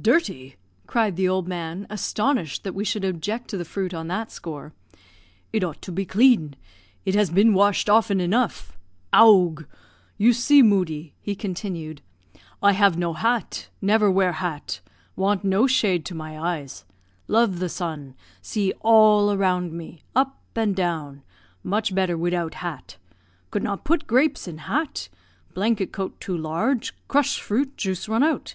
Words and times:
"Dirty!" 0.00 0.56
cried 0.86 1.16
the 1.16 1.28
old 1.28 1.46
man, 1.46 1.86
astonished 1.90 2.64
that 2.64 2.72
we 2.74 2.82
should 2.82 3.04
object 3.04 3.48
to 3.48 3.58
the 3.58 3.64
fruit 3.66 3.92
on 3.92 4.08
that 4.08 4.32
score. 4.32 4.72
"It 5.52 5.62
ought 5.62 5.82
to 5.82 5.92
be 5.92 6.06
clean; 6.06 6.56
it 7.04 7.14
has 7.14 7.28
been 7.28 7.52
washed 7.52 7.90
often 7.90 8.18
enough. 8.18 8.78
Owgh! 9.12 9.66
You 10.16 10.32
see, 10.32 10.62
Moodie," 10.62 11.12
he 11.20 11.34
continued, 11.34 12.00
"I 12.62 12.72
have 12.72 12.96
no 12.96 13.12
hat 13.12 13.68
never 13.82 14.10
wear 14.10 14.32
hat 14.32 14.80
want 15.14 15.44
no 15.44 15.66
shade 15.66 16.06
to 16.06 16.14
my 16.14 16.38
eyes 16.40 16.86
love 17.28 17.58
the 17.58 17.68
sun 17.68 18.14
see 18.40 18.72
all 18.80 19.30
around 19.30 19.74
me 19.74 20.00
up 20.14 20.40
and 20.56 20.74
down 20.74 21.22
much 21.62 21.94
better 21.94 22.16
widout 22.16 22.54
hat. 22.54 22.96
Could 23.50 23.62
not 23.62 23.84
put 23.84 24.06
grapes 24.06 24.48
in 24.48 24.56
hat 24.56 25.10
blanket 25.52 25.92
coat 25.92 26.18
too 26.18 26.34
large, 26.34 26.94
crush 27.08 27.38
fruit, 27.38 27.76
juice 27.76 28.08
run 28.08 28.22
out. 28.22 28.54